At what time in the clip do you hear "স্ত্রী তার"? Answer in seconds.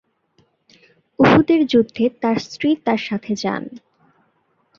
2.45-3.01